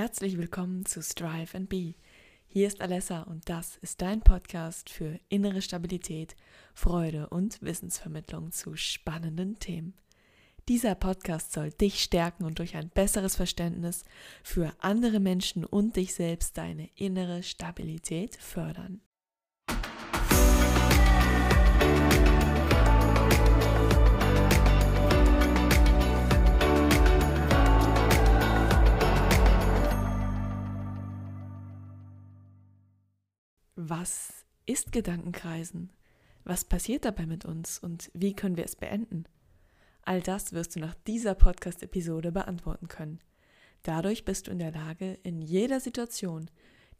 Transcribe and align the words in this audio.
Herzlich 0.00 0.38
willkommen 0.38 0.86
zu 0.86 1.02
Strive 1.02 1.54
and 1.54 1.68
Be. 1.68 1.92
Hier 2.46 2.68
ist 2.68 2.80
Alessa 2.80 3.20
und 3.24 3.50
das 3.50 3.76
ist 3.82 4.00
dein 4.00 4.22
Podcast 4.22 4.88
für 4.88 5.20
innere 5.28 5.60
Stabilität, 5.60 6.36
Freude 6.72 7.28
und 7.28 7.60
Wissensvermittlung 7.60 8.50
zu 8.50 8.76
spannenden 8.76 9.58
Themen. 9.58 9.92
Dieser 10.70 10.94
Podcast 10.94 11.52
soll 11.52 11.70
dich 11.70 12.02
stärken 12.02 12.44
und 12.46 12.60
durch 12.60 12.76
ein 12.76 12.88
besseres 12.88 13.36
Verständnis 13.36 14.06
für 14.42 14.72
andere 14.78 15.20
Menschen 15.20 15.66
und 15.66 15.96
dich 15.96 16.14
selbst 16.14 16.56
deine 16.56 16.88
innere 16.94 17.42
Stabilität 17.42 18.36
fördern. 18.36 19.02
Was 33.82 34.44
ist 34.66 34.92
Gedankenkreisen? 34.92 35.90
Was 36.44 36.66
passiert 36.66 37.06
dabei 37.06 37.24
mit 37.24 37.46
uns 37.46 37.78
und 37.78 38.10
wie 38.12 38.34
können 38.36 38.58
wir 38.58 38.66
es 38.66 38.76
beenden? 38.76 39.24
All 40.02 40.20
das 40.20 40.52
wirst 40.52 40.76
du 40.76 40.80
nach 40.80 40.94
dieser 41.06 41.34
Podcast-Episode 41.34 42.30
beantworten 42.30 42.88
können. 42.88 43.20
Dadurch 43.82 44.26
bist 44.26 44.46
du 44.46 44.50
in 44.50 44.58
der 44.58 44.72
Lage, 44.72 45.14
in 45.22 45.40
jeder 45.40 45.80
Situation 45.80 46.50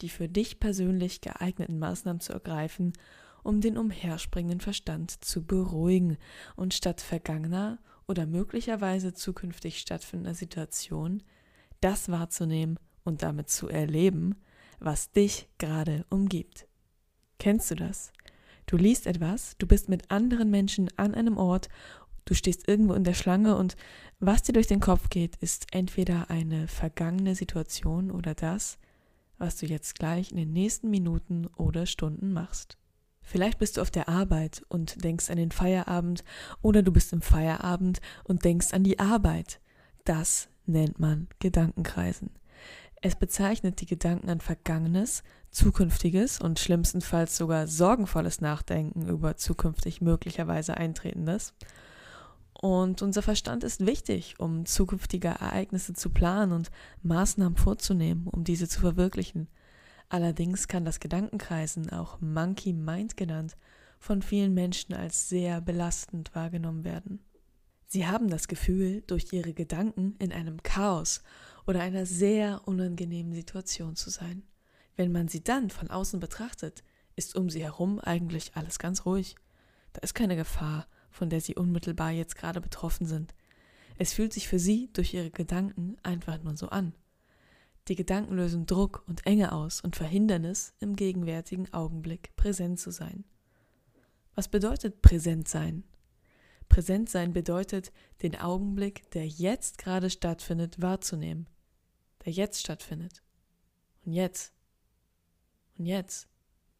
die 0.00 0.08
für 0.08 0.26
dich 0.26 0.58
persönlich 0.58 1.20
geeigneten 1.20 1.78
Maßnahmen 1.78 2.20
zu 2.20 2.32
ergreifen, 2.32 2.94
um 3.42 3.60
den 3.60 3.76
umherspringenden 3.76 4.60
Verstand 4.60 5.22
zu 5.22 5.44
beruhigen 5.44 6.16
und 6.56 6.72
statt 6.72 7.02
vergangener 7.02 7.78
oder 8.08 8.24
möglicherweise 8.24 9.12
zukünftig 9.12 9.80
stattfindender 9.80 10.32
Situation 10.32 11.22
das 11.82 12.08
wahrzunehmen 12.08 12.78
und 13.04 13.22
damit 13.22 13.50
zu 13.50 13.68
erleben, 13.68 14.36
was 14.78 15.12
dich 15.12 15.46
gerade 15.58 16.06
umgibt. 16.08 16.66
Kennst 17.40 17.70
du 17.70 17.74
das? 17.74 18.12
Du 18.66 18.76
liest 18.76 19.06
etwas, 19.06 19.56
du 19.58 19.66
bist 19.66 19.88
mit 19.88 20.10
anderen 20.10 20.50
Menschen 20.50 20.90
an 20.96 21.14
einem 21.14 21.38
Ort, 21.38 21.70
du 22.26 22.34
stehst 22.34 22.68
irgendwo 22.68 22.92
in 22.92 23.02
der 23.02 23.14
Schlange 23.14 23.56
und 23.56 23.76
was 24.20 24.42
dir 24.42 24.52
durch 24.52 24.66
den 24.66 24.80
Kopf 24.80 25.08
geht, 25.08 25.36
ist 25.36 25.66
entweder 25.72 26.28
eine 26.28 26.68
vergangene 26.68 27.34
Situation 27.34 28.10
oder 28.10 28.34
das, 28.34 28.78
was 29.38 29.56
du 29.56 29.64
jetzt 29.64 29.94
gleich 29.98 30.30
in 30.30 30.36
den 30.36 30.52
nächsten 30.52 30.90
Minuten 30.90 31.46
oder 31.56 31.86
Stunden 31.86 32.34
machst. 32.34 32.76
Vielleicht 33.22 33.58
bist 33.58 33.78
du 33.78 33.80
auf 33.80 33.90
der 33.90 34.10
Arbeit 34.10 34.62
und 34.68 35.02
denkst 35.02 35.30
an 35.30 35.38
den 35.38 35.50
Feierabend 35.50 36.24
oder 36.60 36.82
du 36.82 36.92
bist 36.92 37.14
im 37.14 37.22
Feierabend 37.22 38.02
und 38.24 38.44
denkst 38.44 38.74
an 38.74 38.84
die 38.84 38.98
Arbeit. 38.98 39.60
Das 40.04 40.50
nennt 40.66 40.98
man 40.98 41.26
Gedankenkreisen. 41.38 42.30
Es 43.02 43.16
bezeichnet 43.16 43.80
die 43.80 43.86
Gedanken 43.86 44.28
an 44.28 44.40
Vergangenes, 44.40 45.22
Zukünftiges 45.50 46.38
und 46.38 46.58
schlimmstenfalls 46.58 47.34
sogar 47.36 47.66
sorgenvolles 47.66 48.42
Nachdenken 48.42 49.08
über 49.08 49.36
zukünftig 49.36 50.02
möglicherweise 50.02 50.76
Eintretendes. 50.76 51.54
Und 52.52 53.00
unser 53.00 53.22
Verstand 53.22 53.64
ist 53.64 53.86
wichtig, 53.86 54.34
um 54.38 54.66
zukünftige 54.66 55.28
Ereignisse 55.28 55.94
zu 55.94 56.10
planen 56.10 56.52
und 56.52 56.70
Maßnahmen 57.02 57.56
vorzunehmen, 57.56 58.26
um 58.26 58.44
diese 58.44 58.68
zu 58.68 58.80
verwirklichen. 58.80 59.48
Allerdings 60.10 60.68
kann 60.68 60.84
das 60.84 61.00
Gedankenkreisen, 61.00 61.90
auch 61.90 62.20
Monkey 62.20 62.74
Mind 62.74 63.16
genannt, 63.16 63.56
von 63.98 64.20
vielen 64.20 64.52
Menschen 64.52 64.94
als 64.94 65.30
sehr 65.30 65.62
belastend 65.62 66.34
wahrgenommen 66.34 66.84
werden. 66.84 67.20
Sie 67.92 68.06
haben 68.06 68.30
das 68.30 68.46
Gefühl, 68.46 69.02
durch 69.08 69.32
ihre 69.32 69.52
Gedanken 69.52 70.14
in 70.20 70.32
einem 70.32 70.62
Chaos 70.62 71.24
oder 71.66 71.80
einer 71.80 72.06
sehr 72.06 72.60
unangenehmen 72.68 73.34
Situation 73.34 73.96
zu 73.96 74.10
sein. 74.10 74.44
Wenn 74.94 75.10
man 75.10 75.26
sie 75.26 75.42
dann 75.42 75.70
von 75.70 75.90
außen 75.90 76.20
betrachtet, 76.20 76.84
ist 77.16 77.34
um 77.34 77.50
sie 77.50 77.64
herum 77.64 77.98
eigentlich 77.98 78.52
alles 78.54 78.78
ganz 78.78 79.06
ruhig. 79.06 79.34
Da 79.92 80.02
ist 80.02 80.14
keine 80.14 80.36
Gefahr, 80.36 80.86
von 81.10 81.30
der 81.30 81.40
sie 81.40 81.56
unmittelbar 81.56 82.12
jetzt 82.12 82.36
gerade 82.36 82.60
betroffen 82.60 83.06
sind. 83.06 83.34
Es 83.98 84.12
fühlt 84.12 84.32
sich 84.32 84.46
für 84.46 84.60
sie 84.60 84.88
durch 84.92 85.12
ihre 85.12 85.32
Gedanken 85.32 85.96
einfach 86.04 86.40
nur 86.44 86.56
so 86.56 86.68
an. 86.68 86.94
Die 87.88 87.96
Gedanken 87.96 88.36
lösen 88.36 88.66
Druck 88.66 89.02
und 89.08 89.26
Enge 89.26 89.50
aus 89.50 89.80
und 89.80 89.96
verhindern 89.96 90.44
es, 90.44 90.74
im 90.78 90.94
gegenwärtigen 90.94 91.72
Augenblick 91.74 92.36
präsent 92.36 92.78
zu 92.78 92.92
sein. 92.92 93.24
Was 94.36 94.46
bedeutet 94.46 95.02
präsent 95.02 95.48
sein? 95.48 95.82
Präsent 96.70 97.10
sein 97.10 97.34
bedeutet, 97.34 97.92
den 98.22 98.36
Augenblick, 98.36 99.10
der 99.10 99.26
jetzt 99.26 99.76
gerade 99.76 100.08
stattfindet, 100.08 100.80
wahrzunehmen. 100.80 101.46
Der 102.24 102.32
jetzt 102.32 102.60
stattfindet. 102.60 103.22
Und 104.06 104.12
jetzt. 104.12 104.54
Und 105.76 105.84
jetzt. 105.84 106.28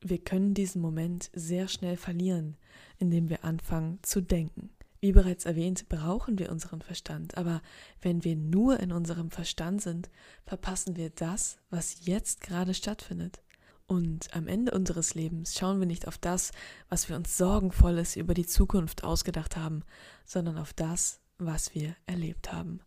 Wir 0.00 0.18
können 0.18 0.54
diesen 0.54 0.80
Moment 0.80 1.30
sehr 1.34 1.68
schnell 1.68 1.98
verlieren, 1.98 2.56
indem 2.98 3.28
wir 3.28 3.44
anfangen 3.44 3.98
zu 4.02 4.22
denken. 4.22 4.70
Wie 5.00 5.12
bereits 5.12 5.44
erwähnt, 5.44 5.88
brauchen 5.88 6.38
wir 6.38 6.50
unseren 6.50 6.82
Verstand, 6.82 7.36
aber 7.36 7.60
wenn 8.00 8.22
wir 8.22 8.36
nur 8.36 8.80
in 8.80 8.92
unserem 8.92 9.30
Verstand 9.30 9.82
sind, 9.82 10.08
verpassen 10.44 10.96
wir 10.96 11.10
das, 11.10 11.58
was 11.68 12.06
jetzt 12.06 12.42
gerade 12.42 12.74
stattfindet. 12.74 13.42
Und 13.90 14.32
am 14.36 14.46
Ende 14.46 14.70
unseres 14.70 15.16
Lebens 15.16 15.58
schauen 15.58 15.80
wir 15.80 15.86
nicht 15.88 16.06
auf 16.06 16.16
das, 16.16 16.52
was 16.88 17.08
wir 17.08 17.16
uns 17.16 17.36
sorgenvolles 17.36 18.14
über 18.14 18.34
die 18.34 18.46
Zukunft 18.46 19.02
ausgedacht 19.02 19.56
haben, 19.56 19.82
sondern 20.24 20.58
auf 20.58 20.72
das, 20.72 21.18
was 21.38 21.74
wir 21.74 21.96
erlebt 22.06 22.52
haben. 22.52 22.82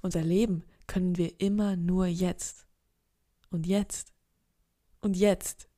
Und 0.00 0.16
erleben 0.16 0.64
können 0.88 1.16
wir 1.16 1.40
immer 1.40 1.76
nur 1.76 2.06
jetzt. 2.06 2.66
Und 3.50 3.68
jetzt. 3.68 4.12
Und 5.00 5.16
jetzt. 5.16 5.68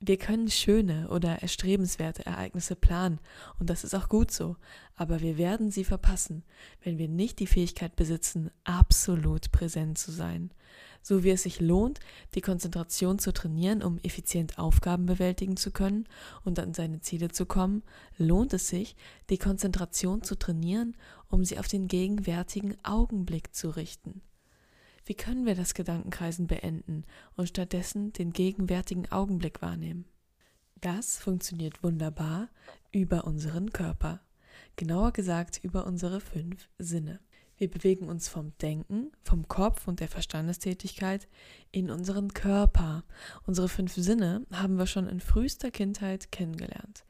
Wir 0.00 0.16
können 0.16 0.48
schöne 0.48 1.10
oder 1.10 1.42
erstrebenswerte 1.42 2.24
Ereignisse 2.24 2.74
planen, 2.74 3.20
und 3.58 3.68
das 3.68 3.84
ist 3.84 3.94
auch 3.94 4.08
gut 4.08 4.30
so, 4.30 4.56
aber 4.94 5.20
wir 5.20 5.36
werden 5.36 5.70
sie 5.70 5.84
verpassen, 5.84 6.42
wenn 6.82 6.96
wir 6.96 7.08
nicht 7.08 7.38
die 7.38 7.46
Fähigkeit 7.46 7.96
besitzen, 7.96 8.50
absolut 8.64 9.52
präsent 9.52 9.98
zu 9.98 10.10
sein 10.10 10.52
so 11.06 11.22
wie 11.22 11.30
es 11.30 11.44
sich 11.44 11.60
lohnt, 11.60 12.00
die 12.34 12.40
Konzentration 12.40 13.20
zu 13.20 13.32
trainieren, 13.32 13.80
um 13.80 13.98
effizient 13.98 14.58
Aufgaben 14.58 15.06
bewältigen 15.06 15.56
zu 15.56 15.70
können 15.70 16.08
und 16.44 16.58
an 16.58 16.74
seine 16.74 17.00
Ziele 17.00 17.28
zu 17.28 17.46
kommen, 17.46 17.84
lohnt 18.18 18.52
es 18.52 18.66
sich, 18.66 18.96
die 19.30 19.38
Konzentration 19.38 20.22
zu 20.22 20.36
trainieren, 20.36 20.96
um 21.28 21.44
sie 21.44 21.60
auf 21.60 21.68
den 21.68 21.86
gegenwärtigen 21.86 22.76
Augenblick 22.82 23.54
zu 23.54 23.70
richten. 23.70 24.20
Wie 25.04 25.14
können 25.14 25.46
wir 25.46 25.54
das 25.54 25.74
Gedankenkreisen 25.74 26.48
beenden 26.48 27.04
und 27.36 27.48
stattdessen 27.48 28.12
den 28.12 28.32
gegenwärtigen 28.32 29.08
Augenblick 29.12 29.62
wahrnehmen? 29.62 30.06
Das 30.80 31.18
funktioniert 31.18 31.84
wunderbar 31.84 32.48
über 32.90 33.28
unseren 33.28 33.70
Körper, 33.70 34.22
genauer 34.74 35.12
gesagt 35.12 35.60
über 35.62 35.86
unsere 35.86 36.20
fünf 36.20 36.68
Sinne. 36.80 37.20
Wir 37.58 37.70
bewegen 37.70 38.08
uns 38.08 38.28
vom 38.28 38.52
Denken, 38.58 39.12
vom 39.22 39.48
Kopf 39.48 39.88
und 39.88 40.00
der 40.00 40.08
Verstandestätigkeit 40.08 41.26
in 41.72 41.90
unseren 41.90 42.34
Körper. 42.34 43.02
Unsere 43.46 43.70
fünf 43.70 43.94
Sinne 43.94 44.44
haben 44.52 44.76
wir 44.76 44.86
schon 44.86 45.08
in 45.08 45.20
frühester 45.20 45.70
Kindheit 45.70 46.30
kennengelernt. 46.30 47.06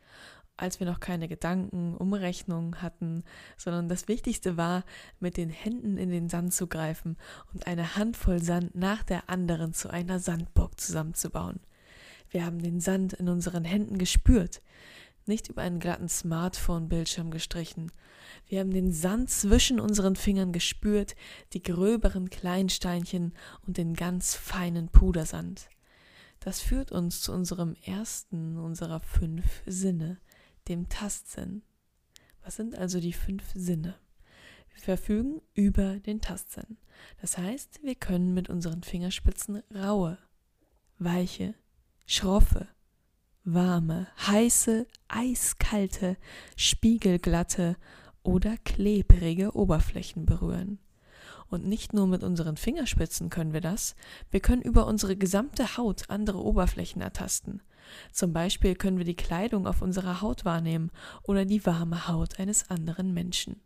Als 0.57 0.79
wir 0.79 0.87
noch 0.87 1.01
keine 1.01 1.27
Gedanken, 1.27 1.97
Umrechnungen 1.97 2.81
hatten, 2.81 3.25
sondern 3.57 3.89
das 3.89 4.07
Wichtigste 4.07 4.57
war, 4.57 4.85
mit 5.19 5.37
den 5.37 5.51
Händen 5.51 5.99
in 5.99 6.11
den 6.11 6.29
Sand 6.29 6.55
zu 6.55 6.69
greifen 6.69 7.17
und 7.53 7.67
eine 7.67 7.97
Handvoll 7.97 8.41
Sand 8.41 8.75
nach 8.77 9.03
der 9.03 9.29
anderen 9.29 9.75
zu 9.75 9.91
einer 9.91 10.21
Sandburg 10.21 10.81
zusammenzubauen. 10.81 11.59
Wir 12.31 12.47
haben 12.47 12.63
den 12.63 12.81
Sand 12.81 13.15
in 13.15 13.29
unseren 13.29 13.65
Händen 13.65 13.99
gespürt 13.99 14.63
nicht 15.29 15.49
über 15.49 15.63
einen 15.63 15.81
glatten 15.81 16.09
Smartphone-Bildschirm 16.09 17.31
gestrichen. 17.31 17.93
Wir 18.47 18.61
haben 18.61 18.71
den 18.71 18.93
Sand 18.93 19.31
zwischen 19.31 19.81
unseren 19.81 20.17
Fingern 20.17 20.53
gespürt, 20.53 21.17
die 21.53 21.63
gröberen 21.63 22.31
Kleinsteinchen 22.31 23.33
und 23.67 23.77
den 23.77 23.95
ganz 23.95 24.35
feinen 24.35 24.89
Pudersand. 24.89 25.69
Das 26.41 26.61
führt 26.61 26.93
uns 26.93 27.23
zu 27.23 27.33
unserem 27.33 27.75
ersten 27.85 28.59
unserer 28.59 29.01
fünf 29.01 29.63
Sinne, 29.67 30.21
dem 30.69 30.89
Tastsinn. 30.89 31.63
Was 32.43 32.57
sind 32.57 32.77
also 32.77 33.01
die 33.01 33.13
fünf 33.13 33.43
Sinne? 33.55 33.97
Wir 34.73 34.83
verfügen 34.83 35.41
über 35.55 35.99
den 35.99 36.21
Tastsinn. 36.21 36.77
Das 37.21 37.39
heißt, 37.39 37.81
wir 37.83 37.95
können 37.95 38.35
mit 38.35 38.49
unseren 38.49 38.83
Fingerspitzen 38.83 39.63
raue, 39.75 40.19
weiche, 40.99 41.55
schroffe, 42.07 42.69
warme, 43.47 44.09
heiße, 44.27 44.87
eiskalte, 45.09 46.17
spiegelglatte 46.57 47.77
oder 48.23 48.57
klebrige 48.59 49.55
Oberflächen 49.55 50.27
berühren. 50.27 50.81
Und 51.49 51.65
nicht 51.65 51.93
nur 51.93 52.09
mit 52.09 52.25
unseren 52.25 52.57
Fingerspitzen 52.57 53.31
können 53.31 53.53
wir 53.53 53.61
das, 53.61 53.95
wir 54.31 54.41
können 54.41 54.63
über 54.63 54.87
unsere 54.87 55.17
gesamte 55.17 55.77
Haut 55.77 56.11
andere 56.11 56.43
Oberflächen 56.43 57.01
ertasten. 57.01 57.63
Zum 58.11 58.33
Beispiel 58.33 58.75
können 58.75 58.99
wir 58.99 59.05
die 59.05 59.15
Kleidung 59.15 59.69
auf 59.69 59.81
unserer 59.81 60.21
Haut 60.21 60.45
wahrnehmen 60.45 60.91
oder 61.23 61.45
die 61.45 61.65
warme 61.65 62.09
Haut 62.09 62.41
eines 62.41 62.69
anderen 62.69 63.15
Menschen. 63.15 63.63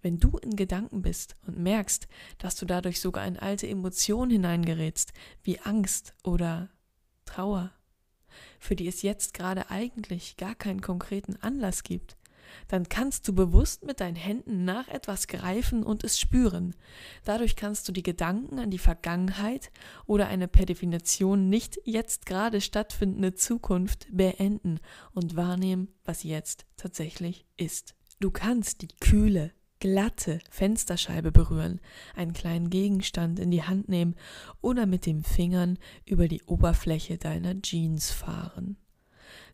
Wenn 0.00 0.20
du 0.20 0.38
in 0.38 0.56
Gedanken 0.56 1.02
bist 1.02 1.36
und 1.46 1.58
merkst, 1.58 2.08
dass 2.38 2.56
du 2.56 2.64
dadurch 2.64 2.98
sogar 2.98 3.26
in 3.26 3.38
alte 3.38 3.68
Emotionen 3.68 4.30
hineingerätst, 4.30 5.12
wie 5.42 5.60
Angst 5.60 6.14
oder 6.24 6.70
Trauer, 7.26 7.72
für 8.58 8.76
die 8.76 8.88
es 8.88 9.02
jetzt 9.02 9.34
gerade 9.34 9.70
eigentlich 9.70 10.36
gar 10.36 10.54
keinen 10.54 10.80
konkreten 10.80 11.36
Anlass 11.40 11.82
gibt, 11.82 12.16
dann 12.68 12.88
kannst 12.88 13.26
du 13.28 13.34
bewusst 13.34 13.84
mit 13.84 14.00
deinen 14.00 14.16
Händen 14.16 14.64
nach 14.64 14.88
etwas 14.88 15.26
greifen 15.26 15.82
und 15.82 16.04
es 16.04 16.18
spüren. 16.18 16.74
Dadurch 17.24 17.56
kannst 17.56 17.88
du 17.88 17.92
die 17.92 18.02
Gedanken 18.02 18.58
an 18.58 18.70
die 18.70 18.78
Vergangenheit 18.78 19.70
oder 20.06 20.28
eine 20.28 20.48
per 20.48 20.66
Definition 20.66 21.48
nicht 21.48 21.80
jetzt 21.84 22.26
gerade 22.26 22.60
stattfindende 22.60 23.34
Zukunft 23.34 24.06
beenden 24.10 24.80
und 25.12 25.36
wahrnehmen, 25.36 25.88
was 26.04 26.22
jetzt 26.22 26.66
tatsächlich 26.76 27.46
ist. 27.56 27.94
Du 28.20 28.30
kannst 28.30 28.82
die 28.82 28.88
kühle, 29.00 29.52
glatte 29.82 30.38
Fensterscheibe 30.48 31.32
berühren, 31.32 31.80
einen 32.14 32.34
kleinen 32.34 32.70
Gegenstand 32.70 33.40
in 33.40 33.50
die 33.50 33.64
Hand 33.64 33.88
nehmen 33.88 34.14
oder 34.60 34.86
mit 34.86 35.06
den 35.06 35.24
Fingern 35.24 35.76
über 36.06 36.28
die 36.28 36.40
Oberfläche 36.44 37.18
deiner 37.18 37.60
Jeans 37.60 38.12
fahren. 38.12 38.76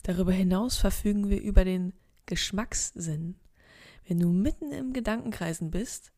Darüber 0.03 0.33
hinaus 0.33 0.77
verfügen 0.77 1.31
wir 1.31 1.41
über 1.41 1.65
den 1.65 1.95
Geschmackssinn. 2.27 3.37
Wenn 4.07 4.21
du 4.21 4.29
mitten 4.29 4.71
im 4.71 4.93
Gedankenkreisen 4.93 5.71
bist, 5.71 6.13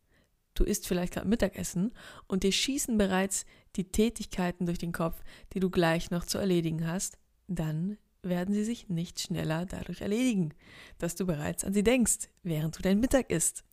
du 0.54 0.64
isst 0.64 0.88
vielleicht 0.88 1.14
gerade 1.14 1.28
Mittagessen 1.28 1.92
und 2.26 2.42
dir 2.42 2.50
schießen 2.50 2.98
bereits 2.98 3.46
die 3.76 3.92
Tätigkeiten 3.92 4.66
durch 4.66 4.78
den 4.78 4.90
Kopf, 4.90 5.22
die 5.52 5.60
du 5.60 5.70
gleich 5.70 6.10
noch 6.10 6.24
zu 6.24 6.38
erledigen 6.38 6.84
hast, 6.84 7.16
dann 7.46 7.96
werden 8.22 8.54
sie 8.54 8.64
sich 8.64 8.88
nicht 8.88 9.20
schneller 9.20 9.66
dadurch 9.66 10.00
erledigen, 10.00 10.52
dass 10.98 11.14
du 11.14 11.26
bereits 11.26 11.64
an 11.64 11.72
sie 11.72 11.82
denkst, 11.82 12.28
während 12.42 12.76
du 12.76 12.82
dein 12.82 13.00
Mittag 13.00 13.30
isst. 13.30 13.64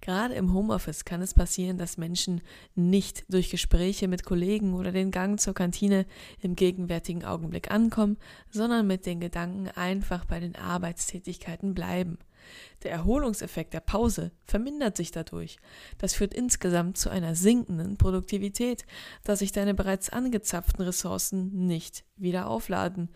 Gerade 0.00 0.34
im 0.34 0.52
Homeoffice 0.52 1.04
kann 1.04 1.20
es 1.20 1.34
passieren, 1.34 1.78
dass 1.78 1.98
Menschen 1.98 2.40
nicht 2.74 3.24
durch 3.28 3.50
Gespräche 3.50 4.08
mit 4.08 4.24
Kollegen 4.24 4.74
oder 4.74 4.92
den 4.92 5.10
Gang 5.10 5.40
zur 5.40 5.54
Kantine 5.54 6.06
im 6.40 6.54
gegenwärtigen 6.54 7.24
Augenblick 7.24 7.70
ankommen, 7.70 8.16
sondern 8.50 8.86
mit 8.86 9.06
den 9.06 9.20
Gedanken 9.20 9.68
einfach 9.68 10.24
bei 10.24 10.40
den 10.40 10.56
Arbeitstätigkeiten 10.56 11.74
bleiben. 11.74 12.18
Der 12.82 12.92
Erholungseffekt 12.92 13.74
der 13.74 13.80
Pause 13.80 14.30
vermindert 14.44 14.96
sich 14.96 15.10
dadurch. 15.10 15.58
Das 15.98 16.14
führt 16.14 16.34
insgesamt 16.34 16.96
zu 16.96 17.10
einer 17.10 17.34
sinkenden 17.34 17.96
Produktivität, 17.96 18.86
da 19.24 19.36
sich 19.36 19.52
deine 19.52 19.74
bereits 19.74 20.10
angezapften 20.10 20.84
Ressourcen 20.84 21.66
nicht 21.66 22.04
wieder 22.16 22.48
aufladen, 22.48 23.10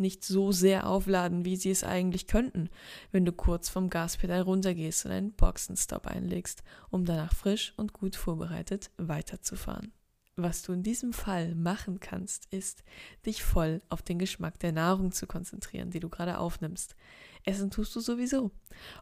nicht 0.00 0.24
so 0.24 0.52
sehr 0.52 0.86
aufladen, 0.86 1.44
wie 1.44 1.56
sie 1.56 1.70
es 1.70 1.84
eigentlich 1.84 2.26
könnten, 2.26 2.70
wenn 3.12 3.24
du 3.24 3.32
kurz 3.32 3.68
vom 3.68 3.90
Gaspedal 3.90 4.42
runtergehst 4.42 5.04
und 5.04 5.12
einen 5.12 5.32
Boxenstopp 5.32 6.06
einlegst, 6.06 6.62
um 6.90 7.04
danach 7.04 7.34
frisch 7.34 7.74
und 7.76 7.92
gut 7.92 8.16
vorbereitet 8.16 8.90
weiterzufahren. 8.96 9.92
Was 10.36 10.62
du 10.62 10.72
in 10.72 10.82
diesem 10.82 11.12
Fall 11.12 11.54
machen 11.54 12.00
kannst, 12.00 12.46
ist, 12.50 12.82
dich 13.26 13.42
voll 13.42 13.82
auf 13.90 14.00
den 14.00 14.18
Geschmack 14.18 14.58
der 14.58 14.72
Nahrung 14.72 15.12
zu 15.12 15.26
konzentrieren, 15.26 15.90
die 15.90 16.00
du 16.00 16.08
gerade 16.08 16.38
aufnimmst. 16.38 16.96
Essen 17.44 17.70
tust 17.70 17.94
du 17.94 18.00
sowieso. 18.00 18.50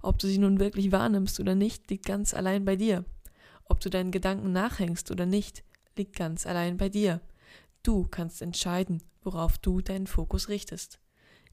Ob 0.03 0.19
du 0.19 0.27
sie 0.27 0.39
nun 0.39 0.59
wirklich 0.59 0.91
wahrnimmst 0.91 1.39
oder 1.39 1.55
nicht, 1.55 1.91
liegt 1.91 2.07
ganz 2.07 2.35
allein 2.35 2.65
bei 2.65 2.77
dir. 2.77 3.05
Ob 3.67 3.81
du 3.81 3.91
deinen 3.91 4.11
Gedanken 4.11 4.53
nachhängst 4.53 5.11
oder 5.11 5.27
nicht, 5.27 5.63
liegt 5.97 6.17
ganz 6.17 6.47
allein 6.47 6.77
bei 6.77 6.89
dir. 6.89 7.21
Du 7.89 8.07
kannst 8.07 8.43
entscheiden, 8.43 9.03
worauf 9.23 9.57
du 9.57 9.81
deinen 9.81 10.07
Fokus 10.07 10.51
richtest. 10.51 11.01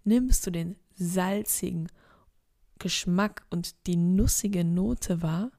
Nimmst 0.04 0.46
du 0.46 0.52
den 0.52 0.76
salzigen 0.94 1.88
Geschmack 2.78 3.46
und 3.52 3.88
die 3.88 3.96
nussige 3.96 4.66
Note 4.66 5.22
wahr? 5.22 5.54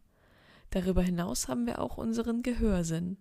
Darüber 0.68 1.00
hinaus 1.00 1.48
haben 1.48 1.64
wir 1.64 1.80
auch 1.80 1.96
unseren 1.96 2.42
Gehörsinn. 2.42 3.16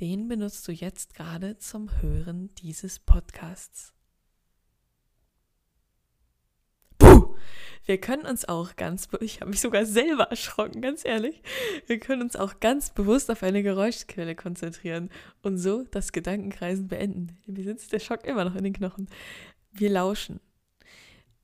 Den 0.00 0.26
benutzt 0.26 0.66
du 0.66 0.72
jetzt 0.72 1.14
gerade 1.14 1.56
zum 1.58 2.02
Hören 2.02 2.52
dieses 2.56 2.98
Podcasts. 2.98 3.94
Wir 7.86 8.00
können 8.00 8.26
uns 8.26 8.44
auch 8.44 8.74
ganz, 8.74 9.08
ich 9.20 9.40
habe 9.40 9.50
mich 9.50 9.60
sogar 9.60 9.86
selber 9.86 10.24
erschrocken, 10.24 10.82
ganz 10.82 11.04
ehrlich, 11.04 11.40
wir 11.86 12.00
können 12.00 12.22
uns 12.22 12.34
auch 12.34 12.58
ganz 12.58 12.90
bewusst 12.90 13.30
auf 13.30 13.44
eine 13.44 13.62
Geräuschquelle 13.62 14.34
konzentrieren 14.34 15.08
und 15.42 15.56
so 15.56 15.84
das 15.84 16.10
Gedankenkreisen 16.10 16.88
beenden. 16.88 17.38
Mir 17.46 17.62
sitzt 17.62 17.92
der 17.92 18.00
Schock 18.00 18.24
immer 18.24 18.44
noch 18.44 18.56
in 18.56 18.64
den 18.64 18.72
Knochen. 18.72 19.08
Wir 19.70 19.90
lauschen. 19.90 20.40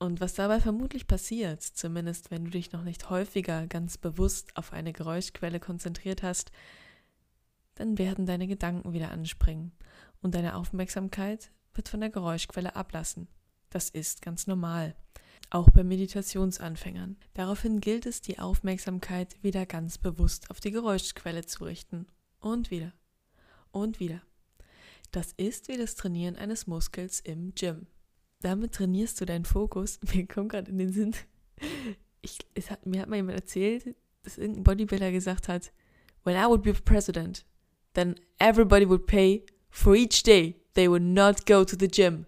Und 0.01 0.21
was 0.21 0.35
dabei 0.35 0.59
vermutlich 0.59 1.07
passiert, 1.07 1.63
zumindest 1.63 2.33
wenn 2.33 2.45
du 2.45 2.51
dich 2.51 2.73
noch 2.73 2.83
nicht 2.83 3.09
häufiger 3.09 3.69
ganz 3.69 3.97
bewusst 3.97 4.57
auf 4.57 4.73
eine 4.73 4.93
Geräuschquelle 4.93 5.61
konzentriert 5.61 6.25
hast, 6.25 6.51
dann 7.77 7.99
werden 7.99 8.27
deine 8.27 8.49
Gedanken 8.49 8.93
wieder 8.93 9.13
anspringen 9.13 9.71
und 10.21 10.35
deine 10.35 10.57
Aufmerksamkeit 10.57 11.53
wird 11.75 11.89
von 11.89 12.01
der 12.01 12.11
Geräuschquelle 12.11 12.75
ablassen. 12.75 13.29
Das 13.71 13.91
ist 13.91 14.23
ganz 14.23 14.49
normal 14.49 14.97
auch 15.55 15.71
bei 15.71 15.85
Meditationsanfängern. 15.85 17.17
Daraufhin 17.35 17.81
gilt 17.81 18.07
es, 18.07 18.21
die 18.21 18.39
Aufmerksamkeit 18.39 19.37
wieder 19.43 19.67
ganz 19.67 19.99
bewusst 19.99 20.51
auf 20.51 20.61
die 20.61 20.71
Geräuschquelle 20.71 21.45
zu 21.45 21.65
richten. 21.65 22.07
Und 22.41 22.71
wieder. 22.71 22.93
Und 23.71 24.01
wieder. 24.01 24.23
Das 25.11 25.33
ist 25.37 25.69
wie 25.69 25.77
das 25.77 25.95
Trainieren 25.95 26.37
eines 26.37 26.67
Muskels 26.67 27.21
im 27.21 27.55
Gym. 27.55 27.87
Damit 28.41 28.73
trainierst 28.73 29.21
du 29.21 29.25
deinen 29.25 29.45
Fokus. 29.45 30.01
Mir 30.15 30.27
kommt 30.27 30.53
gerade 30.53 30.71
in 30.71 30.79
den 30.79 30.93
Sinn, 30.93 31.15
ich, 32.23 32.39
hat, 32.71 32.87
mir 32.87 33.03
hat 33.03 33.09
mal 33.09 33.17
jemand 33.17 33.39
erzählt, 33.39 33.95
dass 34.23 34.39
irgendein 34.39 34.65
Bodybuilder 34.65 35.13
gesagt 35.13 35.49
hat, 35.49 35.73
when 36.25 36.37
I 36.37 36.47
would 36.47 36.63
be 36.63 36.73
president, 36.73 37.45
then 37.95 38.15
everybody 38.39 38.89
would 38.89 39.07
pay 39.07 39.45
for 39.71 39.95
each 39.95 40.23
day 40.23 40.57
they 40.75 40.89
would 40.89 41.03
not 41.03 41.47
go 41.47 41.65
to 41.65 41.77
the 41.79 41.89
gym. 41.89 42.27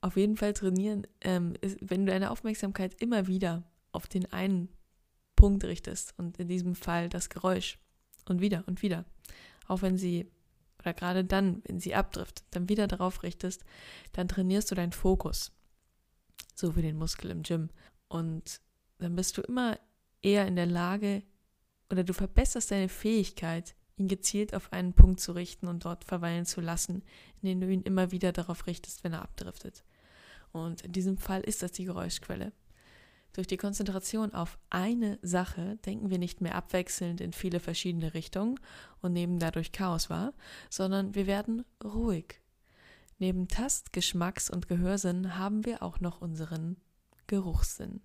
Auf 0.00 0.16
jeden 0.16 0.36
Fall 0.36 0.52
trainieren, 0.52 1.06
ähm, 1.20 1.54
ist, 1.60 1.78
wenn 1.80 2.06
du 2.06 2.12
deine 2.12 2.30
Aufmerksamkeit 2.30 2.94
immer 3.00 3.26
wieder 3.26 3.64
auf 3.92 4.06
den 4.06 4.32
einen 4.32 4.68
Punkt 5.36 5.64
richtest 5.64 6.14
und 6.18 6.38
in 6.38 6.48
diesem 6.48 6.74
Fall 6.74 7.08
das 7.08 7.28
Geräusch 7.28 7.78
und 8.28 8.40
wieder 8.40 8.64
und 8.66 8.82
wieder, 8.82 9.04
auch 9.66 9.82
wenn 9.82 9.96
sie 9.96 10.30
oder 10.78 10.94
gerade 10.94 11.24
dann, 11.24 11.62
wenn 11.66 11.78
sie 11.78 11.94
abdriftet, 11.94 12.44
dann 12.52 12.70
wieder 12.70 12.86
darauf 12.86 13.22
richtest, 13.22 13.64
dann 14.12 14.28
trainierst 14.28 14.70
du 14.70 14.74
deinen 14.74 14.92
Fokus, 14.92 15.52
so 16.54 16.74
wie 16.76 16.82
den 16.82 16.96
Muskel 16.96 17.30
im 17.30 17.42
Gym 17.42 17.68
und 18.08 18.60
dann 18.98 19.16
bist 19.16 19.36
du 19.36 19.42
immer 19.42 19.78
eher 20.22 20.46
in 20.46 20.56
der 20.56 20.66
Lage 20.66 21.22
oder 21.90 22.04
du 22.04 22.12
verbesserst 22.12 22.70
deine 22.70 22.88
Fähigkeit, 22.88 23.74
ihn 23.96 24.08
gezielt 24.08 24.54
auf 24.54 24.72
einen 24.72 24.94
Punkt 24.94 25.20
zu 25.20 25.32
richten 25.32 25.68
und 25.68 25.84
dort 25.84 26.04
verweilen 26.04 26.46
zu 26.46 26.60
lassen, 26.60 27.02
indem 27.42 27.60
du 27.60 27.68
ihn 27.70 27.82
immer 27.82 28.12
wieder 28.12 28.32
darauf 28.32 28.66
richtest, 28.66 29.04
wenn 29.04 29.12
er 29.12 29.22
abdriftet. 29.22 29.84
Und 30.52 30.82
in 30.82 30.92
diesem 30.92 31.18
Fall 31.18 31.40
ist 31.42 31.62
das 31.62 31.72
die 31.72 31.84
Geräuschquelle. 31.84 32.52
Durch 33.32 33.46
die 33.46 33.56
Konzentration 33.56 34.34
auf 34.34 34.58
eine 34.70 35.18
Sache 35.22 35.76
denken 35.86 36.10
wir 36.10 36.18
nicht 36.18 36.40
mehr 36.40 36.56
abwechselnd 36.56 37.20
in 37.20 37.32
viele 37.32 37.60
verschiedene 37.60 38.12
Richtungen 38.12 38.58
und 39.00 39.12
nehmen 39.12 39.38
dadurch 39.38 39.70
Chaos 39.70 40.10
wahr, 40.10 40.34
sondern 40.68 41.14
wir 41.14 41.26
werden 41.26 41.64
ruhig. 41.84 42.40
Neben 43.18 43.46
Tast-, 43.46 43.92
Geschmacks- 43.92 44.50
und 44.50 44.66
Gehörsinn 44.66 45.38
haben 45.38 45.64
wir 45.64 45.82
auch 45.82 46.00
noch 46.00 46.20
unseren 46.20 46.76
Geruchssinn. 47.28 48.00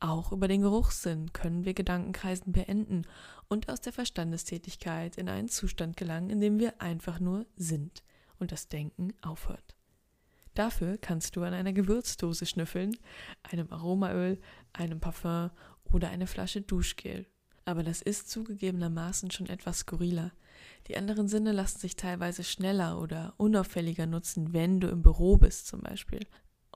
Auch 0.00 0.32
über 0.32 0.48
den 0.48 0.60
Geruchssinn 0.60 1.32
können 1.32 1.64
wir 1.64 1.72
Gedankenkreisen 1.72 2.52
beenden 2.52 3.06
und 3.48 3.70
aus 3.70 3.80
der 3.80 3.92
Verstandestätigkeit 3.94 5.16
in 5.16 5.30
einen 5.30 5.48
Zustand 5.48 5.96
gelangen, 5.96 6.28
in 6.28 6.40
dem 6.40 6.58
wir 6.58 6.82
einfach 6.82 7.20
nur 7.20 7.46
sind 7.56 8.02
und 8.38 8.52
das 8.52 8.68
Denken 8.68 9.14
aufhört. 9.22 9.76
Dafür 10.54 10.98
kannst 10.98 11.36
du 11.36 11.42
an 11.42 11.52
einer 11.52 11.72
Gewürzdose 11.72 12.46
schnüffeln, 12.46 12.96
einem 13.42 13.72
Aromaöl, 13.72 14.40
einem 14.72 15.00
Parfum 15.00 15.50
oder 15.84 16.08
eine 16.10 16.26
Flasche 16.26 16.60
Duschgel. 16.62 17.26
Aber 17.64 17.82
das 17.82 18.02
ist 18.02 18.30
zugegebenermaßen 18.30 19.30
schon 19.30 19.48
etwas 19.48 19.80
skurriler. 19.80 20.32
Die 20.86 20.96
anderen 20.96 21.28
Sinne 21.28 21.52
lassen 21.52 21.78
sich 21.78 21.96
teilweise 21.96 22.44
schneller 22.44 23.00
oder 23.00 23.34
unauffälliger 23.38 24.06
nutzen, 24.06 24.52
wenn 24.52 24.80
du 24.80 24.88
im 24.88 25.02
Büro 25.02 25.38
bist 25.38 25.66
zum 25.66 25.80
Beispiel 25.80 26.20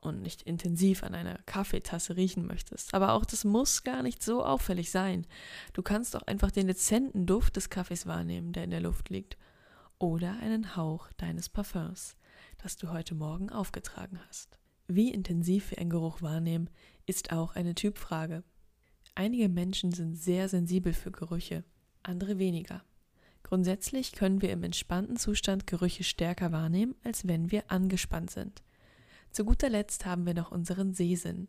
und 0.00 0.22
nicht 0.22 0.42
intensiv 0.42 1.02
an 1.02 1.14
einer 1.14 1.38
Kaffeetasse 1.46 2.16
riechen 2.16 2.46
möchtest. 2.46 2.94
Aber 2.94 3.12
auch 3.12 3.24
das 3.24 3.44
muss 3.44 3.84
gar 3.84 4.02
nicht 4.02 4.22
so 4.22 4.44
auffällig 4.44 4.90
sein. 4.90 5.26
Du 5.72 5.82
kannst 5.82 6.16
auch 6.16 6.22
einfach 6.22 6.50
den 6.50 6.66
dezenten 6.66 7.26
Duft 7.26 7.56
des 7.56 7.70
Kaffees 7.70 8.06
wahrnehmen, 8.06 8.52
der 8.52 8.64
in 8.64 8.70
der 8.70 8.80
Luft 8.80 9.10
liegt, 9.10 9.36
oder 9.98 10.38
einen 10.40 10.76
Hauch 10.76 11.10
deines 11.16 11.48
Parfums 11.48 12.16
das 12.58 12.76
du 12.76 12.90
heute 12.90 13.14
Morgen 13.14 13.50
aufgetragen 13.50 14.20
hast. 14.28 14.58
Wie 14.86 15.10
intensiv 15.10 15.70
wir 15.70 15.78
einen 15.78 15.90
Geruch 15.90 16.22
wahrnehmen, 16.22 16.68
ist 17.06 17.32
auch 17.32 17.54
eine 17.54 17.74
Typfrage. 17.74 18.42
Einige 19.14 19.48
Menschen 19.48 19.92
sind 19.92 20.16
sehr 20.16 20.48
sensibel 20.48 20.92
für 20.92 21.10
Gerüche, 21.10 21.64
andere 22.02 22.38
weniger. 22.38 22.84
Grundsätzlich 23.42 24.12
können 24.12 24.42
wir 24.42 24.50
im 24.50 24.62
entspannten 24.62 25.16
Zustand 25.16 25.66
Gerüche 25.66 26.04
stärker 26.04 26.52
wahrnehmen, 26.52 26.94
als 27.02 27.26
wenn 27.26 27.50
wir 27.50 27.70
angespannt 27.70 28.30
sind. 28.30 28.62
Zu 29.30 29.44
guter 29.44 29.70
Letzt 29.70 30.06
haben 30.06 30.26
wir 30.26 30.34
noch 30.34 30.50
unseren 30.50 30.94
Sehsinn. 30.94 31.48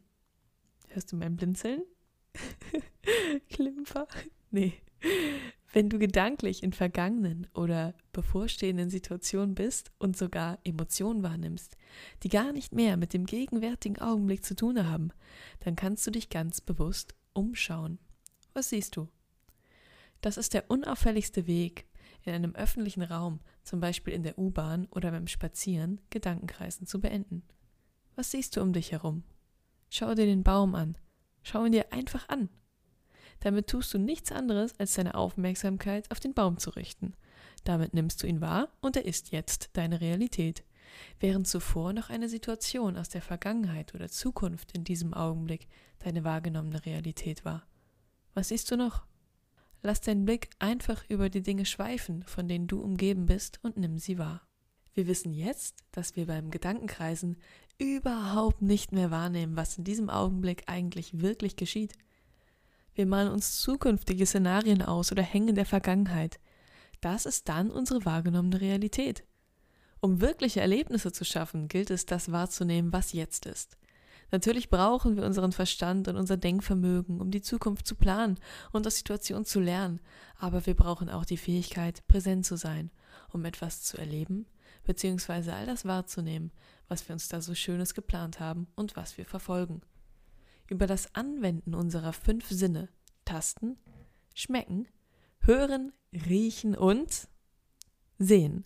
Hörst 0.89 1.11
du 1.11 1.17
mein 1.17 1.35
Blinzeln? 1.35 1.83
Klimper? 3.49 4.07
Nee. 4.51 4.73
Wenn 5.71 5.89
du 5.89 5.99
gedanklich 5.99 6.63
in 6.63 6.73
vergangenen 6.73 7.47
oder 7.53 7.93
bevorstehenden 8.11 8.89
Situationen 8.89 9.53
bist 9.53 9.91
und 9.99 10.17
sogar 10.17 10.57
Emotionen 10.63 11.21
wahrnimmst, 11.21 11.77
die 12.23 12.29
gar 12.29 12.51
nicht 12.51 12.73
mehr 12.73 12.97
mit 12.97 13.13
dem 13.13 13.25
gegenwärtigen 13.25 13.99
Augenblick 13.99 14.43
zu 14.43 14.55
tun 14.55 14.83
haben, 14.89 15.11
dann 15.59 15.75
kannst 15.75 16.07
du 16.07 16.11
dich 16.11 16.29
ganz 16.29 16.59
bewusst 16.59 17.13
umschauen. 17.33 17.99
Was 18.53 18.69
siehst 18.69 18.95
du? 18.95 19.09
Das 20.21 20.37
ist 20.37 20.55
der 20.55 20.71
unauffälligste 20.71 21.45
Weg, 21.45 21.85
in 22.23 22.33
einem 22.33 22.55
öffentlichen 22.55 23.03
Raum, 23.03 23.39
zum 23.63 23.79
Beispiel 23.79 24.13
in 24.13 24.23
der 24.23 24.37
U-Bahn 24.37 24.87
oder 24.87 25.11
beim 25.11 25.27
Spazieren, 25.27 26.01
Gedankenkreisen 26.09 26.87
zu 26.87 26.99
beenden. 26.99 27.43
Was 28.15 28.31
siehst 28.31 28.57
du 28.57 28.61
um 28.61 28.73
dich 28.73 28.91
herum? 28.91 29.23
Schau 29.89 30.13
dir 30.15 30.25
den 30.25 30.43
Baum 30.43 30.75
an. 30.75 30.97
Schau 31.43 31.63
ihn 31.63 31.71
dir 31.71 31.93
einfach 31.93 32.27
an. 32.27 32.49
Damit 33.41 33.67
tust 33.67 33.93
du 33.93 33.97
nichts 33.97 34.31
anderes, 34.31 34.77
als 34.79 34.93
deine 34.93 35.15
Aufmerksamkeit 35.15 36.09
auf 36.11 36.19
den 36.19 36.33
Baum 36.33 36.57
zu 36.57 36.71
richten. 36.71 37.13
Damit 37.63 37.93
nimmst 37.93 38.21
du 38.21 38.27
ihn 38.27 38.41
wahr 38.41 38.69
und 38.81 38.95
er 38.95 39.05
ist 39.05 39.31
jetzt 39.31 39.69
deine 39.73 40.01
Realität. 40.01 40.63
Während 41.19 41.47
zuvor 41.47 41.93
noch 41.93 42.09
eine 42.09 42.29
Situation 42.29 42.97
aus 42.97 43.09
der 43.09 43.21
Vergangenheit 43.21 43.93
oder 43.93 44.09
Zukunft 44.09 44.75
in 44.75 44.83
diesem 44.83 45.13
Augenblick 45.13 45.67
deine 45.99 46.23
wahrgenommene 46.23 46.85
Realität 46.85 47.45
war. 47.45 47.67
Was 48.33 48.49
siehst 48.49 48.71
du 48.71 48.77
noch? 48.77 49.05
Lass 49.81 50.01
deinen 50.01 50.25
Blick 50.25 50.49
einfach 50.59 51.03
über 51.09 51.29
die 51.29 51.41
Dinge 51.41 51.65
schweifen, 51.65 52.23
von 52.23 52.47
denen 52.47 52.67
du 52.67 52.81
umgeben 52.81 53.25
bist, 53.25 53.59
und 53.63 53.77
nimm 53.77 53.97
sie 53.97 54.17
wahr. 54.17 54.41
Wir 54.93 55.07
wissen 55.07 55.33
jetzt, 55.33 55.83
dass 55.91 56.15
wir 56.15 56.25
beim 56.25 56.51
Gedankenkreisen 56.51 57.37
überhaupt 57.77 58.61
nicht 58.61 58.91
mehr 58.91 59.11
wahrnehmen, 59.11 59.55
was 59.55 59.77
in 59.77 59.85
diesem 59.85 60.09
Augenblick 60.09 60.63
eigentlich 60.67 61.21
wirklich 61.21 61.55
geschieht. 61.55 61.93
Wir 62.99 63.05
malen 63.05 63.31
uns 63.31 63.61
zukünftige 63.61 64.25
Szenarien 64.25 64.81
aus 64.81 65.13
oder 65.13 65.23
hängen 65.23 65.55
der 65.55 65.65
Vergangenheit. 65.65 66.37
Das 66.99 67.25
ist 67.25 67.47
dann 67.47 67.71
unsere 67.71 68.03
wahrgenommene 68.03 68.59
Realität. 68.59 69.23
Um 70.01 70.19
wirkliche 70.19 70.59
Erlebnisse 70.59 71.13
zu 71.13 71.23
schaffen, 71.23 71.69
gilt 71.69 71.91
es, 71.91 72.05
das 72.05 72.33
wahrzunehmen, 72.33 72.91
was 72.91 73.13
jetzt 73.13 73.45
ist. 73.45 73.77
Natürlich 74.31 74.69
brauchen 74.69 75.15
wir 75.15 75.23
unseren 75.23 75.53
Verstand 75.53 76.09
und 76.09 76.17
unser 76.17 76.35
Denkvermögen, 76.35 77.21
um 77.21 77.31
die 77.31 77.41
Zukunft 77.41 77.87
zu 77.87 77.95
planen 77.95 78.37
und 78.73 78.85
aus 78.85 78.97
Situationen 78.97 79.45
zu 79.45 79.61
lernen, 79.61 80.01
aber 80.37 80.65
wir 80.65 80.75
brauchen 80.75 81.09
auch 81.09 81.23
die 81.23 81.37
Fähigkeit, 81.37 82.05
präsent 82.09 82.45
zu 82.45 82.57
sein, 82.57 82.91
um 83.31 83.45
etwas 83.45 83.81
zu 83.81 83.97
erleben, 83.97 84.45
beziehungsweise 84.83 85.53
all 85.53 85.65
das 85.65 85.85
wahrzunehmen, 85.85 86.51
was 86.89 87.07
wir 87.07 87.13
uns 87.13 87.29
da 87.29 87.39
so 87.39 87.55
Schönes 87.55 87.93
geplant 87.93 88.41
haben 88.41 88.67
und 88.75 88.97
was 88.97 89.17
wir 89.17 89.23
verfolgen. 89.23 89.83
Über 90.69 90.85
das 90.85 91.15
Anwenden 91.15 91.73
unserer 91.73 92.13
fünf 92.13 92.47
Sinne 92.47 92.89
Tasten, 93.25 93.77
Schmecken, 94.35 94.87
Hören, 95.39 95.91
Riechen 96.13 96.75
und 96.75 97.27
Sehen 98.19 98.65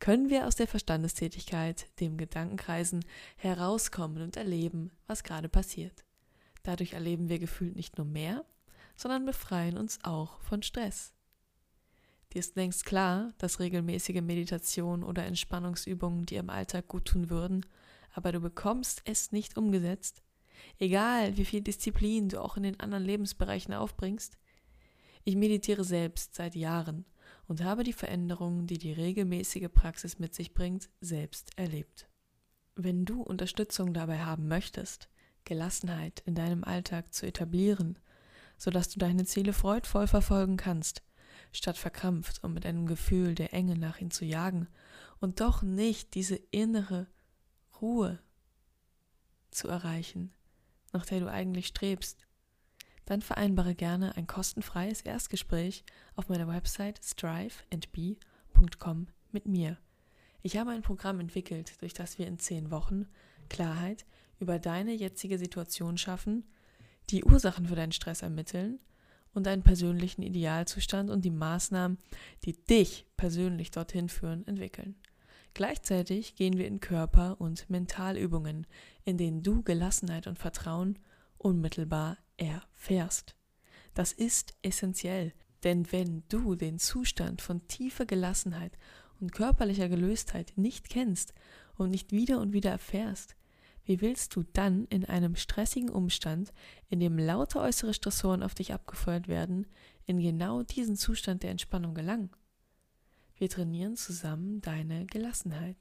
können 0.00 0.30
wir 0.30 0.48
aus 0.48 0.56
der 0.56 0.66
Verstandestätigkeit, 0.66 1.88
dem 2.00 2.16
Gedankenkreisen, 2.16 3.04
herauskommen 3.36 4.22
und 4.22 4.36
erleben, 4.36 4.90
was 5.06 5.22
gerade 5.22 5.48
passiert. 5.48 6.04
Dadurch 6.64 6.94
erleben 6.94 7.28
wir 7.28 7.38
gefühlt 7.38 7.76
nicht 7.76 7.98
nur 7.98 8.06
mehr, 8.06 8.44
sondern 8.96 9.24
befreien 9.24 9.78
uns 9.78 10.00
auch 10.02 10.40
von 10.40 10.62
Stress. 10.62 11.14
Dir 12.32 12.40
ist 12.40 12.56
längst 12.56 12.84
klar, 12.84 13.32
dass 13.38 13.60
regelmäßige 13.60 14.22
Meditation 14.22 15.04
oder 15.04 15.24
Entspannungsübungen 15.24 16.26
dir 16.26 16.40
im 16.40 16.50
Alltag 16.50 16.88
gut 16.88 17.04
tun 17.04 17.30
würden, 17.30 17.64
aber 18.12 18.32
du 18.32 18.40
bekommst 18.40 19.02
es 19.04 19.30
nicht 19.30 19.56
umgesetzt, 19.56 20.23
egal 20.78 21.36
wie 21.36 21.44
viel 21.44 21.60
Disziplin 21.60 22.28
du 22.28 22.42
auch 22.42 22.56
in 22.56 22.62
den 22.62 22.80
anderen 22.80 23.04
Lebensbereichen 23.04 23.74
aufbringst. 23.74 24.38
Ich 25.24 25.36
meditiere 25.36 25.84
selbst 25.84 26.34
seit 26.34 26.54
Jahren 26.54 27.06
und 27.46 27.62
habe 27.62 27.84
die 27.84 27.92
Veränderungen, 27.92 28.66
die 28.66 28.78
die 28.78 28.92
regelmäßige 28.92 29.68
Praxis 29.72 30.18
mit 30.18 30.34
sich 30.34 30.54
bringt, 30.54 30.90
selbst 31.00 31.50
erlebt. 31.56 32.08
Wenn 32.74 33.04
du 33.04 33.22
Unterstützung 33.22 33.94
dabei 33.94 34.18
haben 34.18 34.48
möchtest, 34.48 35.08
Gelassenheit 35.44 36.22
in 36.26 36.34
deinem 36.34 36.64
Alltag 36.64 37.12
zu 37.12 37.26
etablieren, 37.26 37.98
sodass 38.56 38.88
du 38.88 38.98
deine 38.98 39.24
Ziele 39.24 39.52
freudvoll 39.52 40.06
verfolgen 40.06 40.56
kannst, 40.56 41.02
statt 41.52 41.76
verkrampft 41.76 42.42
und 42.42 42.52
mit 42.52 42.66
einem 42.66 42.86
Gefühl 42.86 43.34
der 43.34 43.52
Enge 43.52 43.78
nach 43.78 44.00
ihnen 44.00 44.10
zu 44.10 44.24
jagen 44.24 44.68
und 45.20 45.40
doch 45.40 45.62
nicht 45.62 46.14
diese 46.14 46.36
innere 46.50 47.06
Ruhe 47.80 48.18
zu 49.50 49.68
erreichen, 49.68 50.32
nach 50.94 51.04
der 51.04 51.20
du 51.20 51.30
eigentlich 51.30 51.66
strebst, 51.66 52.26
dann 53.04 53.20
vereinbare 53.20 53.74
gerne 53.74 54.16
ein 54.16 54.26
kostenfreies 54.26 55.02
Erstgespräch 55.02 55.84
auf 56.16 56.30
meiner 56.30 56.48
Website 56.48 57.00
striveandbe.com 57.04 59.08
mit 59.30 59.46
mir. 59.46 59.76
Ich 60.42 60.56
habe 60.56 60.70
ein 60.70 60.82
Programm 60.82 61.20
entwickelt, 61.20 61.80
durch 61.82 61.92
das 61.92 62.18
wir 62.18 62.26
in 62.26 62.38
zehn 62.38 62.70
Wochen 62.70 63.06
Klarheit 63.48 64.06
über 64.38 64.58
deine 64.58 64.94
jetzige 64.94 65.38
Situation 65.38 65.98
schaffen, 65.98 66.44
die 67.10 67.24
Ursachen 67.24 67.66
für 67.66 67.76
deinen 67.76 67.92
Stress 67.92 68.22
ermitteln 68.22 68.78
und 69.34 69.46
deinen 69.46 69.62
persönlichen 69.62 70.22
Idealzustand 70.22 71.10
und 71.10 71.24
die 71.24 71.30
Maßnahmen, 71.30 71.98
die 72.44 72.52
dich 72.52 73.06
persönlich 73.16 73.70
dorthin 73.70 74.08
führen, 74.08 74.46
entwickeln. 74.46 74.96
Gleichzeitig 75.54 76.34
gehen 76.34 76.58
wir 76.58 76.66
in 76.66 76.80
Körper- 76.80 77.40
und 77.40 77.70
Mentalübungen, 77.70 78.66
in 79.04 79.16
denen 79.16 79.44
du 79.44 79.62
Gelassenheit 79.62 80.26
und 80.26 80.38
Vertrauen 80.38 80.98
unmittelbar 81.38 82.18
erfährst. 82.36 83.36
Das 83.94 84.12
ist 84.12 84.54
essentiell, 84.62 85.32
denn 85.62 85.90
wenn 85.92 86.24
du 86.28 86.56
den 86.56 86.80
Zustand 86.80 87.40
von 87.40 87.66
tiefer 87.68 88.04
Gelassenheit 88.04 88.76
und 89.20 89.32
körperlicher 89.32 89.88
Gelöstheit 89.88 90.52
nicht 90.56 90.88
kennst 90.88 91.32
und 91.76 91.90
nicht 91.90 92.10
wieder 92.10 92.40
und 92.40 92.52
wieder 92.52 92.70
erfährst, 92.70 93.36
wie 93.84 94.00
willst 94.00 94.34
du 94.34 94.42
dann 94.42 94.86
in 94.86 95.04
einem 95.04 95.36
stressigen 95.36 95.90
Umstand, 95.90 96.52
in 96.88 96.98
dem 96.98 97.16
lauter 97.16 97.60
äußere 97.60 97.94
Stressoren 97.94 98.42
auf 98.42 98.54
dich 98.54 98.72
abgefeuert 98.72 99.28
werden, 99.28 99.66
in 100.06 100.18
genau 100.18 100.62
diesen 100.62 100.96
Zustand 100.96 101.42
der 101.44 101.50
Entspannung 101.50 101.94
gelangen? 101.94 102.30
Wir 103.44 103.50
trainieren 103.50 103.94
zusammen 103.94 104.62
deine 104.62 105.04
Gelassenheit. 105.04 105.76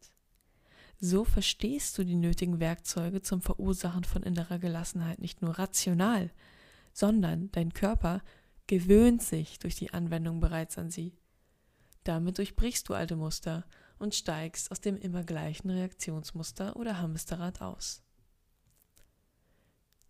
So 0.99 1.23
verstehst 1.23 1.97
du 1.97 2.03
die 2.03 2.17
nötigen 2.17 2.59
Werkzeuge 2.59 3.21
zum 3.21 3.41
Verursachen 3.41 4.03
von 4.03 4.21
innerer 4.21 4.59
Gelassenheit 4.59 5.19
nicht 5.19 5.41
nur 5.41 5.57
rational, 5.57 6.33
sondern 6.91 7.49
dein 7.53 7.73
Körper 7.73 8.21
gewöhnt 8.67 9.23
sich 9.23 9.59
durch 9.59 9.75
die 9.75 9.93
Anwendung 9.93 10.41
bereits 10.41 10.77
an 10.77 10.91
sie. 10.91 11.17
Damit 12.03 12.37
durchbrichst 12.37 12.89
du 12.89 12.95
alte 12.95 13.15
Muster 13.15 13.65
und 13.97 14.13
steigst 14.13 14.69
aus 14.69 14.81
dem 14.81 14.97
immer 14.97 15.23
gleichen 15.23 15.69
Reaktionsmuster 15.69 16.75
oder 16.75 16.99
Hamsterrad 16.99 17.61
aus. 17.61 18.03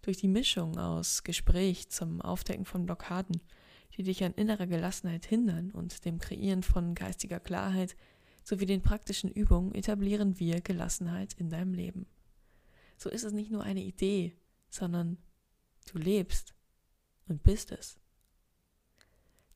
Durch 0.01 0.17
die 0.17 0.27
Mischung 0.27 0.79
aus 0.79 1.21
Gespräch 1.23 1.91
zum 1.91 2.19
Aufdecken 2.19 2.65
von 2.65 2.87
Blockaden, 2.87 3.43
die 3.95 4.03
dich 4.03 4.23
an 4.23 4.33
innerer 4.33 4.67
Gelassenheit 4.67 5.25
hindern 5.25 5.71
und 5.71 6.05
dem 6.05 6.19
Kreieren 6.19 6.63
von 6.63 6.95
geistiger 6.95 7.39
Klarheit 7.39 7.95
sowie 8.43 8.65
den 8.65 8.81
praktischen 8.81 9.31
Übungen 9.31 9.73
etablieren 9.73 10.39
wir 10.39 10.61
Gelassenheit 10.61 11.33
in 11.33 11.49
deinem 11.49 11.73
Leben. 11.73 12.07
So 12.97 13.09
ist 13.09 13.23
es 13.23 13.33
nicht 13.33 13.51
nur 13.51 13.63
eine 13.63 13.83
Idee, 13.83 14.35
sondern 14.69 15.17
du 15.91 15.97
lebst 15.97 16.53
und 17.27 17.43
bist 17.43 17.71
es. 17.71 17.99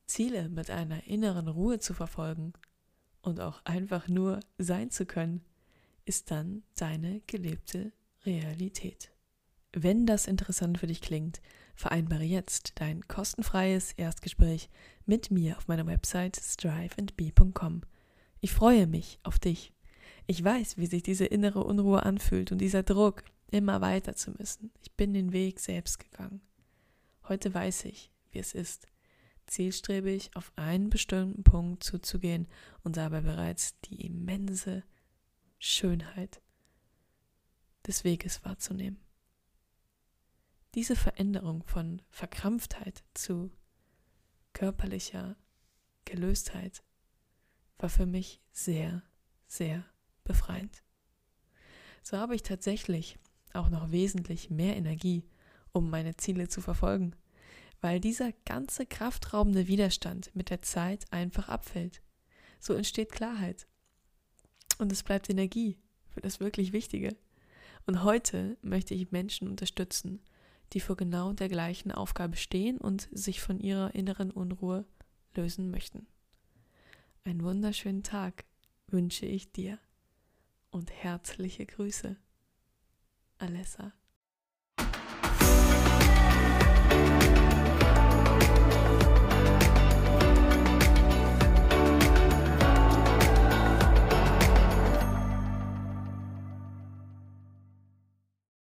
Ziele 0.06 0.48
mit 0.48 0.70
einer 0.70 1.06
inneren 1.06 1.48
Ruhe 1.48 1.78
zu 1.80 1.92
verfolgen 1.92 2.54
und 3.20 3.40
auch 3.40 3.64
einfach 3.64 4.08
nur 4.08 4.40
sein 4.56 4.90
zu 4.90 5.04
können, 5.04 5.44
ist 6.04 6.30
dann 6.30 6.62
deine 6.76 7.20
gelebte 7.26 7.92
Realität. 8.24 9.10
Wenn 9.72 10.06
das 10.06 10.26
interessant 10.26 10.78
für 10.78 10.86
dich 10.86 11.00
klingt, 11.00 11.40
vereinbare 11.74 12.24
jetzt 12.24 12.72
dein 12.76 13.06
kostenfreies 13.06 13.92
Erstgespräch 13.92 14.70
mit 15.06 15.30
mir 15.30 15.56
auf 15.56 15.68
meiner 15.68 15.86
Website 15.86 16.36
striveandbe.com. 16.36 17.82
Ich 18.40 18.52
freue 18.52 18.86
mich 18.86 19.18
auf 19.22 19.38
dich. 19.38 19.72
Ich 20.26 20.42
weiß, 20.42 20.78
wie 20.78 20.86
sich 20.86 21.02
diese 21.02 21.26
innere 21.26 21.64
Unruhe 21.64 22.02
anfühlt 22.02 22.52
und 22.52 22.58
dieser 22.58 22.82
Druck, 22.82 23.24
immer 23.50 23.80
weiter 23.80 24.14
zu 24.14 24.32
müssen. 24.32 24.70
Ich 24.82 24.92
bin 24.92 25.14
den 25.14 25.32
Weg 25.32 25.60
selbst 25.60 25.98
gegangen. 25.98 26.42
Heute 27.28 27.52
weiß 27.52 27.86
ich, 27.86 28.10
wie 28.30 28.38
es 28.38 28.54
ist, 28.54 28.86
zielstrebig 29.46 30.30
auf 30.34 30.52
einen 30.56 30.90
bestimmten 30.90 31.42
Punkt 31.44 31.82
zuzugehen 31.82 32.46
und 32.84 32.96
dabei 32.96 33.22
bereits 33.22 33.80
die 33.80 34.04
immense 34.06 34.84
Schönheit 35.58 36.40
des 37.86 38.04
Weges 38.04 38.44
wahrzunehmen. 38.44 38.98
Diese 40.74 40.96
Veränderung 40.96 41.62
von 41.64 42.02
Verkrampftheit 42.10 43.02
zu 43.14 43.50
körperlicher 44.52 45.36
Gelöstheit 46.04 46.82
war 47.78 47.88
für 47.88 48.06
mich 48.06 48.40
sehr, 48.52 49.02
sehr 49.46 49.84
befreiend. 50.24 50.82
So 52.02 52.18
habe 52.18 52.34
ich 52.34 52.42
tatsächlich 52.42 53.18
auch 53.52 53.70
noch 53.70 53.90
wesentlich 53.90 54.50
mehr 54.50 54.76
Energie 54.76 55.24
um 55.72 55.90
meine 55.90 56.16
Ziele 56.16 56.48
zu 56.48 56.60
verfolgen, 56.60 57.14
weil 57.80 58.00
dieser 58.00 58.32
ganze 58.44 58.86
kraftraubende 58.86 59.68
Widerstand 59.68 60.34
mit 60.34 60.50
der 60.50 60.62
Zeit 60.62 61.10
einfach 61.12 61.48
abfällt. 61.48 62.02
So 62.60 62.74
entsteht 62.74 63.12
Klarheit. 63.12 63.66
Und 64.78 64.92
es 64.92 65.02
bleibt 65.02 65.30
Energie 65.30 65.78
für 66.10 66.20
das 66.20 66.40
wirklich 66.40 66.72
Wichtige. 66.72 67.16
Und 67.86 68.02
heute 68.02 68.56
möchte 68.62 68.94
ich 68.94 69.12
Menschen 69.12 69.48
unterstützen, 69.48 70.20
die 70.72 70.80
vor 70.80 70.96
genau 70.96 71.32
der 71.32 71.48
gleichen 71.48 71.92
Aufgabe 71.92 72.36
stehen 72.36 72.78
und 72.78 73.08
sich 73.12 73.40
von 73.40 73.60
ihrer 73.60 73.94
inneren 73.94 74.30
Unruhe 74.30 74.84
lösen 75.34 75.70
möchten. 75.70 76.06
Einen 77.24 77.42
wunderschönen 77.42 78.02
Tag 78.02 78.44
wünsche 78.86 79.26
ich 79.26 79.52
dir 79.52 79.78
und 80.70 80.90
herzliche 80.90 81.66
Grüße. 81.66 82.16
Alessa. 83.38 83.92